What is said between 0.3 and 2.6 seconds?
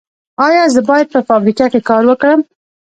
ایا زه باید په فابریکه کې کار وکړم؟